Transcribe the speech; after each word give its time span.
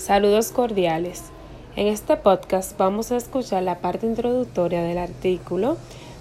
Saludos 0.00 0.50
cordiales. 0.50 1.24
En 1.76 1.86
este 1.86 2.16
podcast 2.16 2.76
vamos 2.78 3.12
a 3.12 3.18
escuchar 3.18 3.62
la 3.62 3.80
parte 3.80 4.06
introductoria 4.06 4.82
del 4.82 4.96
artículo 4.96 5.76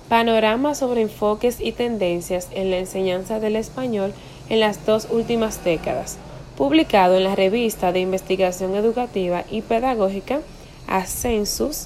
Panorama 0.10 0.76
sobre 0.76 1.02
enfoques 1.02 1.62
y 1.62 1.72
tendencias 1.72 2.50
en 2.52 2.72
la 2.72 2.78
enseñanza 2.78 3.40
del 3.40 3.56
español 3.56 4.14
en 4.50 4.60
las 4.60 4.86
dos 4.86 5.08
últimas 5.10 5.64
décadas, 5.64 6.18
publicado 6.58 7.16
en 7.16 7.24
la 7.24 7.36
revista 7.36 7.94
de 7.94 8.02
investigación 8.02 8.76
educativa 8.76 9.46
y 9.50 9.62
pedagógica 9.62 10.42
Ascensus 10.86 11.86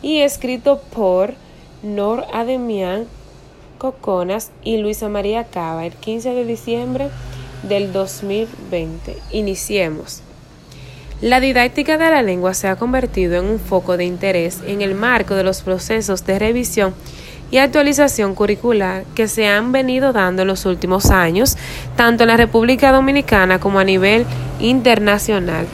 y 0.00 0.20
escrito 0.20 0.80
por 0.94 1.34
Nor 1.82 2.24
Ademian 2.32 3.06
Coconas 3.76 4.50
y 4.64 4.78
Luisa 4.78 5.10
María 5.10 5.44
Cava 5.44 5.84
el 5.84 5.92
15 5.92 6.32
de 6.32 6.46
diciembre 6.46 7.10
del 7.68 7.92
2020. 7.92 9.18
Iniciemos. 9.32 10.22
La 11.22 11.38
didáctica 11.38 11.98
de 11.98 12.10
la 12.10 12.20
lengua 12.20 12.52
se 12.52 12.66
ha 12.66 12.74
convertido 12.74 13.36
en 13.36 13.44
un 13.44 13.60
foco 13.60 13.96
de 13.96 14.04
interés 14.04 14.58
en 14.66 14.82
el 14.82 14.96
marco 14.96 15.36
de 15.36 15.44
los 15.44 15.62
procesos 15.62 16.26
de 16.26 16.36
revisión 16.36 16.94
y 17.52 17.58
actualización 17.58 18.34
curricular 18.34 19.04
que 19.14 19.28
se 19.28 19.46
han 19.46 19.70
venido 19.70 20.12
dando 20.12 20.42
en 20.42 20.48
los 20.48 20.66
últimos 20.66 21.12
años, 21.12 21.56
tanto 21.94 22.24
en 22.24 22.28
la 22.28 22.36
República 22.36 22.90
Dominicana 22.90 23.60
como 23.60 23.78
a 23.78 23.84
nivel 23.84 24.26
internacional. 24.58 25.66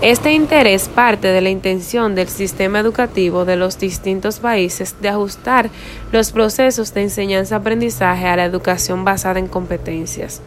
Este 0.00 0.32
interés 0.32 0.88
parte 0.88 1.28
de 1.28 1.40
la 1.40 1.50
intención 1.50 2.16
del 2.16 2.26
sistema 2.26 2.80
educativo 2.80 3.44
de 3.44 3.54
los 3.54 3.78
distintos 3.78 4.40
países 4.40 4.96
de 5.00 5.10
ajustar 5.10 5.70
los 6.10 6.32
procesos 6.32 6.92
de 6.92 7.02
enseñanza-aprendizaje 7.02 8.26
a 8.26 8.34
la 8.34 8.46
educación 8.46 9.04
basada 9.04 9.38
en 9.38 9.46
competencias 9.46 10.42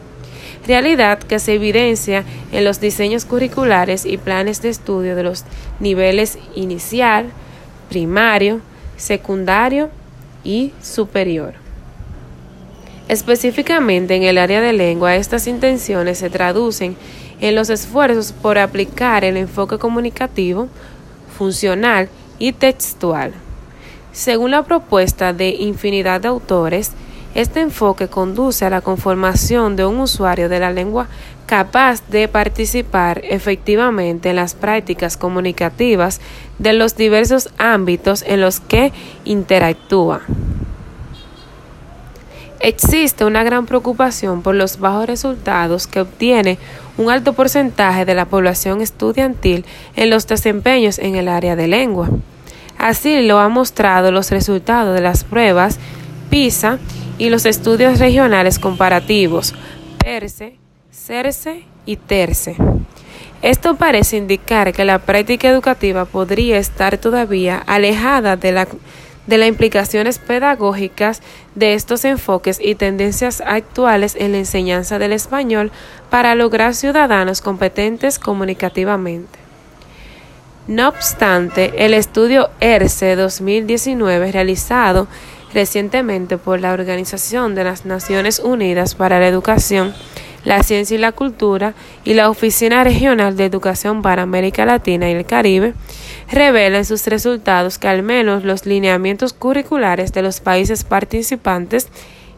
realidad 0.65 1.19
que 1.19 1.39
se 1.39 1.53
evidencia 1.53 2.23
en 2.51 2.63
los 2.63 2.79
diseños 2.79 3.25
curriculares 3.25 4.05
y 4.05 4.17
planes 4.17 4.61
de 4.61 4.69
estudio 4.69 5.15
de 5.15 5.23
los 5.23 5.43
niveles 5.79 6.37
inicial, 6.55 7.27
primario, 7.89 8.61
secundario 8.97 9.89
y 10.43 10.71
superior. 10.81 11.53
Específicamente 13.07 14.15
en 14.15 14.23
el 14.23 14.37
área 14.37 14.61
de 14.61 14.73
lengua, 14.73 15.15
estas 15.15 15.45
intenciones 15.47 16.17
se 16.17 16.29
traducen 16.29 16.97
en 17.39 17.53
los 17.53 17.69
esfuerzos 17.69 18.31
por 18.31 18.57
aplicar 18.57 19.23
el 19.23 19.37
enfoque 19.37 19.77
comunicativo, 19.77 20.69
funcional 21.37 22.09
y 22.39 22.53
textual. 22.53 23.33
Según 24.11 24.51
la 24.51 24.63
propuesta 24.63 25.33
de 25.33 25.49
infinidad 25.49 26.21
de 26.21 26.29
autores, 26.29 26.93
este 27.35 27.59
enfoque 27.59 28.07
conduce 28.07 28.65
a 28.65 28.69
la 28.69 28.79
conformación 28.81 29.75
de 29.75 29.85
un 29.85 29.99
usuario 29.99 30.47
de 30.47 30.59
la 30.59 30.71
lengua 30.71 31.07
capaz 31.45 32.01
de 32.07 32.27
participar 32.29 33.21
efectivamente 33.25 34.29
en 34.29 34.37
las 34.37 34.55
prácticas 34.55 35.17
comunicativas 35.17 36.21
de 36.59 36.73
los 36.73 36.95
diversos 36.95 37.49
ámbitos 37.57 38.23
en 38.25 38.39
los 38.39 38.61
que 38.61 38.93
interactúa. 39.25 40.21
Existe 42.61 43.25
una 43.25 43.43
gran 43.43 43.65
preocupación 43.65 44.41
por 44.41 44.55
los 44.55 44.79
bajos 44.79 45.05
resultados 45.05 45.87
que 45.87 45.99
obtiene 45.99 46.57
un 46.97 47.11
alto 47.11 47.33
porcentaje 47.33 48.05
de 48.05 48.15
la 48.15 48.25
población 48.25 48.81
estudiantil 48.81 49.65
en 49.97 50.09
los 50.09 50.25
desempeños 50.25 50.97
en 50.99 51.15
el 51.15 51.27
área 51.27 51.57
de 51.57 51.67
lengua. 51.67 52.09
Así 52.77 53.21
lo 53.21 53.39
han 53.39 53.51
mostrado 53.51 54.11
los 54.11 54.31
resultados 54.31 54.95
de 54.95 55.01
las 55.01 55.25
pruebas 55.25 55.79
PISA 56.29 56.79
y 57.17 57.29
los 57.29 57.45
estudios 57.45 57.99
regionales 57.99 58.59
comparativos 58.59 59.53
PERSE, 59.99 60.57
CERCE 60.91 61.63
y 61.85 61.97
TERCE. 61.97 62.55
Esto 63.41 63.75
parece 63.75 64.17
indicar 64.17 64.73
que 64.73 64.85
la 64.85 64.99
práctica 64.99 65.47
educativa 65.47 66.05
podría 66.05 66.57
estar 66.57 66.97
todavía 66.97 67.57
alejada 67.57 68.37
de, 68.37 68.51
la, 68.51 68.67
de 69.27 69.37
las 69.37 69.47
implicaciones 69.47 70.19
pedagógicas 70.19 71.21
de 71.53 71.73
estos 71.73 72.05
enfoques 72.05 72.59
y 72.59 72.75
tendencias 72.75 73.41
actuales 73.41 74.15
en 74.15 74.31
la 74.31 74.39
enseñanza 74.39 74.99
del 74.99 75.13
español 75.13 75.71
para 76.09 76.35
lograr 76.35 76.73
ciudadanos 76.73 77.41
competentes 77.41 78.19
comunicativamente. 78.19 79.39
No 80.67 80.87
obstante, 80.89 81.85
el 81.85 81.93
estudio 81.93 82.49
ERCE 82.59 83.15
2019 83.15 84.31
realizado 84.31 85.07
recientemente 85.53 86.37
por 86.37 86.59
la 86.59 86.73
Organización 86.73 87.55
de 87.55 87.63
las 87.63 87.85
Naciones 87.85 88.39
Unidas 88.39 88.95
para 88.95 89.19
la 89.19 89.27
Educación, 89.27 89.93
la 90.43 90.63
Ciencia 90.63 90.95
y 90.95 90.99
la 90.99 91.11
Cultura 91.11 91.73
y 92.03 92.13
la 92.13 92.29
Oficina 92.29 92.83
Regional 92.83 93.35
de 93.35 93.45
Educación 93.45 94.01
para 94.01 94.21
América 94.21 94.65
Latina 94.65 95.09
y 95.09 95.13
el 95.13 95.25
Caribe, 95.25 95.73
revela 96.31 96.77
en 96.77 96.85
sus 96.85 97.07
resultados 97.07 97.79
que 97.79 97.87
al 97.87 98.03
menos 98.03 98.43
los 98.43 98.65
lineamientos 98.65 99.33
curriculares 99.33 100.13
de 100.13 100.21
los 100.21 100.39
países 100.39 100.83
participantes 100.83 101.89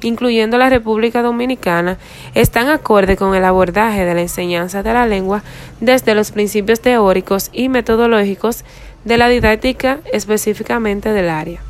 incluyendo 0.02 0.58
la 0.58 0.70
República 0.70 1.22
Dominicana, 1.22 1.98
están 2.36 2.70
acorde 2.70 3.18
con 3.18 3.36
el 3.36 3.44
abordaje 3.44 4.06
de 4.06 4.14
la 4.14 4.22
enseñanza 4.22 4.84
de 4.84 4.94
la 4.94 5.08
lengua 5.08 5.44
desde 5.80 6.16
los 6.16 6.32
principios 6.32 6.82
teóricos 6.82 7.50
y 7.52 7.70
metodológicos 7.70 8.64
de 9.06 9.18
la 9.18 9.30
didáctica 9.30 10.00
específicamente 10.12 11.12
del 11.14 11.30
área. 11.30 11.62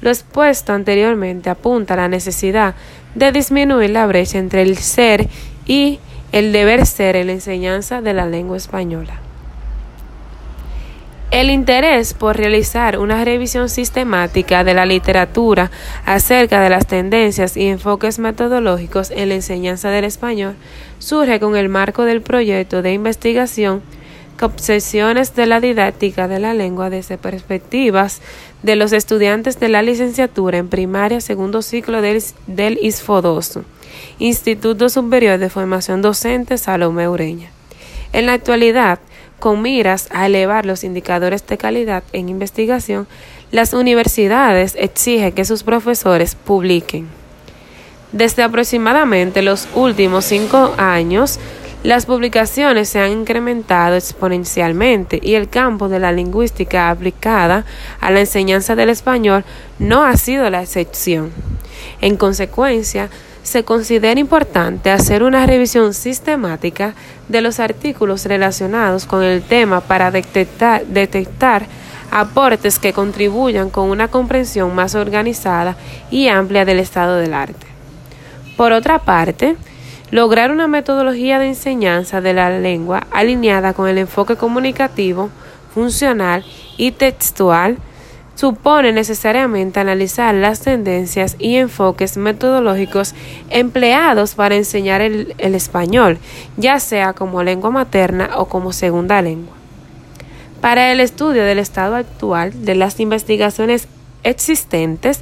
Lo 0.00 0.10
expuesto 0.10 0.72
anteriormente 0.72 1.50
apunta 1.50 1.94
a 1.94 1.98
la 1.98 2.08
necesidad 2.08 2.74
de 3.14 3.32
disminuir 3.32 3.90
la 3.90 4.06
brecha 4.06 4.38
entre 4.38 4.62
el 4.62 4.76
ser 4.76 5.28
y 5.66 5.98
el 6.32 6.52
deber 6.52 6.86
ser 6.86 7.16
en 7.16 7.28
la 7.28 7.32
enseñanza 7.32 8.02
de 8.02 8.12
la 8.12 8.26
lengua 8.26 8.56
española. 8.56 9.20
El 11.32 11.50
interés 11.50 12.14
por 12.14 12.36
realizar 12.36 12.98
una 12.98 13.24
revisión 13.24 13.68
sistemática 13.68 14.62
de 14.62 14.74
la 14.74 14.86
literatura 14.86 15.70
acerca 16.04 16.60
de 16.60 16.70
las 16.70 16.86
tendencias 16.86 17.56
y 17.56 17.66
enfoques 17.66 18.18
metodológicos 18.18 19.10
en 19.10 19.30
la 19.30 19.34
enseñanza 19.34 19.90
del 19.90 20.04
español 20.04 20.54
surge 20.98 21.40
con 21.40 21.56
el 21.56 21.68
marco 21.68 22.04
del 22.04 22.22
proyecto 22.22 22.80
de 22.80 22.92
investigación 22.92 23.82
Obsesiones 24.40 25.34
de 25.34 25.46
la 25.46 25.60
didáctica 25.60 26.28
de 26.28 26.38
la 26.38 26.52
lengua 26.52 26.90
desde 26.90 27.16
perspectivas 27.16 28.20
de 28.62 28.76
los 28.76 28.92
estudiantes 28.92 29.58
de 29.58 29.70
la 29.70 29.80
licenciatura 29.82 30.58
en 30.58 30.68
primaria 30.68 31.22
segundo 31.22 31.62
ciclo 31.62 32.02
del, 32.02 32.22
del 32.46 32.78
Instituto 34.18 34.88
Superior 34.90 35.38
de 35.38 35.48
Formación 35.48 36.02
Docente 36.02 36.58
Salomé 36.58 37.08
Ureña. 37.08 37.50
En 38.12 38.26
la 38.26 38.34
actualidad, 38.34 38.98
con 39.38 39.62
miras 39.62 40.08
a 40.10 40.26
elevar 40.26 40.66
los 40.66 40.84
indicadores 40.84 41.46
de 41.46 41.56
calidad 41.56 42.02
en 42.12 42.28
investigación, 42.28 43.06
las 43.52 43.72
universidades 43.72 44.74
exigen 44.78 45.32
que 45.32 45.44
sus 45.44 45.62
profesores 45.62 46.34
publiquen. 46.34 47.06
Desde 48.12 48.42
aproximadamente 48.42 49.42
los 49.42 49.68
últimos 49.74 50.24
cinco 50.24 50.74
años, 50.76 51.38
las 51.86 52.04
publicaciones 52.04 52.88
se 52.88 52.98
han 52.98 53.12
incrementado 53.12 53.94
exponencialmente 53.94 55.20
y 55.22 55.34
el 55.34 55.48
campo 55.48 55.88
de 55.88 56.00
la 56.00 56.10
lingüística 56.10 56.90
aplicada 56.90 57.64
a 58.00 58.10
la 58.10 58.18
enseñanza 58.18 58.74
del 58.74 58.90
español 58.90 59.44
no 59.78 60.02
ha 60.02 60.16
sido 60.16 60.50
la 60.50 60.62
excepción. 60.62 61.30
En 62.00 62.16
consecuencia, 62.16 63.08
se 63.44 63.62
considera 63.62 64.18
importante 64.18 64.90
hacer 64.90 65.22
una 65.22 65.46
revisión 65.46 65.94
sistemática 65.94 66.94
de 67.28 67.40
los 67.40 67.60
artículos 67.60 68.24
relacionados 68.24 69.06
con 69.06 69.22
el 69.22 69.40
tema 69.42 69.80
para 69.80 70.10
detectar, 70.10 71.66
aportes 72.10 72.80
que 72.80 72.92
contribuyan 72.92 73.70
con 73.70 73.90
una 73.90 74.08
comprensión 74.08 74.74
más 74.74 74.96
organizada 74.96 75.76
y 76.10 76.26
amplia 76.26 76.64
del 76.64 76.80
estado 76.80 77.14
del 77.18 77.32
arte. 77.32 77.68
Por 78.56 78.72
otra 78.72 78.98
parte, 78.98 79.54
Lograr 80.16 80.50
una 80.50 80.66
metodología 80.66 81.38
de 81.38 81.48
enseñanza 81.48 82.22
de 82.22 82.32
la 82.32 82.48
lengua 82.48 83.06
alineada 83.10 83.74
con 83.74 83.86
el 83.86 83.98
enfoque 83.98 84.36
comunicativo, 84.36 85.28
funcional 85.74 86.42
y 86.78 86.92
textual 86.92 87.76
supone 88.34 88.92
necesariamente 88.92 89.78
analizar 89.78 90.34
las 90.34 90.60
tendencias 90.60 91.36
y 91.38 91.56
enfoques 91.56 92.16
metodológicos 92.16 93.14
empleados 93.50 94.36
para 94.36 94.56
enseñar 94.56 95.02
el, 95.02 95.34
español, 95.36 96.16
ya 96.56 96.80
sea 96.80 97.12
como 97.12 97.42
lengua 97.42 97.68
materna 97.68 98.38
o 98.38 98.46
como 98.46 98.72
segunda 98.72 99.20
lengua. 99.20 99.52
Para 100.62 100.92
el 100.92 101.00
estudio 101.00 101.44
del 101.44 101.58
estado 101.58 101.94
actual 101.94 102.64
de 102.64 102.74
las 102.74 103.00
investigaciones 103.00 103.86
existentes, 104.22 105.20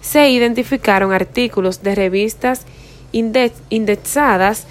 se 0.00 0.30
identificaron 0.30 1.12
artículos 1.12 1.82
de 1.82 1.94
revistas 1.94 2.64
indexadas 3.12 4.66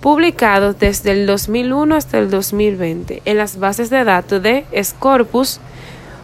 publicados 0.00 0.78
desde 0.78 1.12
el 1.12 1.26
2001 1.26 1.94
hasta 1.94 2.18
el 2.18 2.30
2020 2.30 3.22
en 3.24 3.38
las 3.38 3.58
bases 3.58 3.88
de 3.88 4.04
datos 4.04 4.42
de 4.42 4.64
Scopus, 4.82 5.60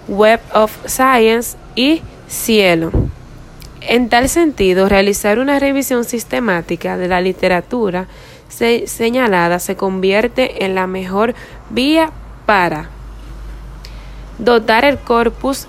Web 0.09 0.41
of 0.53 0.77
Science 0.87 1.57
y 1.77 2.03
Cielo. 2.29 2.91
En 3.81 4.09
tal 4.09 4.29
sentido, 4.29 4.89
realizar 4.89 5.39
una 5.39 5.59
revisión 5.59 6.05
sistemática 6.05 6.97
de 6.97 7.09
la 7.09 7.21
literatura 7.21 8.09
señalada 8.49 9.59
se 9.59 9.77
convierte 9.77 10.65
en 10.65 10.75
la 10.75 10.87
mejor 10.87 11.35
vía 11.71 12.11
para 12.47 12.89
dotar 14.39 14.85
el 14.85 14.99
corpus 14.99 15.69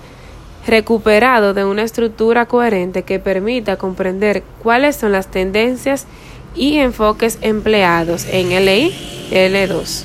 recuperado 0.70 1.52
de 1.52 1.64
una 1.64 1.82
estructura 1.82 2.46
coherente 2.46 3.02
que 3.02 3.18
permita 3.18 3.76
comprender 3.76 4.44
cuáles 4.62 4.94
son 4.94 5.10
las 5.10 5.28
tendencias 5.28 6.06
y 6.54 6.76
enfoques 6.78 7.38
empleados 7.40 8.24
en 8.30 8.50
LI 8.50 8.94
L2. 9.32 10.04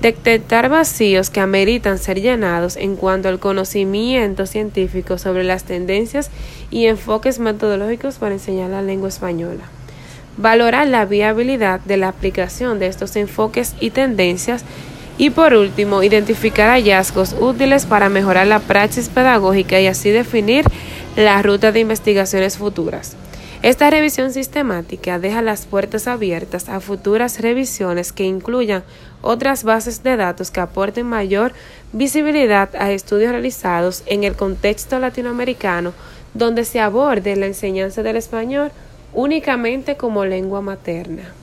Detectar 0.00 0.70
vacíos 0.70 1.30
que 1.30 1.38
ameritan 1.38 1.98
ser 1.98 2.20
llenados 2.20 2.76
en 2.76 2.96
cuanto 2.96 3.28
al 3.28 3.38
conocimiento 3.38 4.44
científico 4.46 5.18
sobre 5.18 5.44
las 5.44 5.62
tendencias 5.62 6.30
y 6.72 6.86
enfoques 6.86 7.38
metodológicos 7.38 8.16
para 8.16 8.34
enseñar 8.34 8.70
la 8.70 8.82
lengua 8.82 9.08
española. 9.08 9.62
Valorar 10.36 10.88
la 10.88 11.04
viabilidad 11.04 11.78
de 11.80 11.96
la 11.96 12.08
aplicación 12.08 12.80
de 12.80 12.88
estos 12.88 13.14
enfoques 13.14 13.76
y 13.78 13.90
tendencias 13.90 14.64
y 15.20 15.28
por 15.28 15.52
último, 15.52 16.02
identificar 16.02 16.70
hallazgos 16.70 17.36
útiles 17.38 17.84
para 17.84 18.08
mejorar 18.08 18.46
la 18.46 18.58
praxis 18.58 19.10
pedagógica 19.10 19.78
y 19.78 19.86
así 19.86 20.08
definir 20.08 20.64
la 21.14 21.42
ruta 21.42 21.72
de 21.72 21.80
investigaciones 21.80 22.56
futuras. 22.56 23.16
Esta 23.60 23.90
revisión 23.90 24.32
sistemática 24.32 25.18
deja 25.18 25.42
las 25.42 25.66
puertas 25.66 26.06
abiertas 26.06 26.70
a 26.70 26.80
futuras 26.80 27.38
revisiones 27.42 28.14
que 28.14 28.24
incluyan 28.24 28.82
otras 29.20 29.62
bases 29.62 30.02
de 30.02 30.16
datos 30.16 30.50
que 30.50 30.60
aporten 30.60 31.06
mayor 31.06 31.52
visibilidad 31.92 32.70
a 32.74 32.90
estudios 32.90 33.32
realizados 33.32 34.02
en 34.06 34.24
el 34.24 34.36
contexto 34.36 34.98
latinoamericano 34.98 35.92
donde 36.32 36.64
se 36.64 36.80
aborde 36.80 37.36
la 37.36 37.44
enseñanza 37.44 38.02
del 38.02 38.16
español 38.16 38.72
únicamente 39.12 39.98
como 39.98 40.24
lengua 40.24 40.62
materna. 40.62 41.34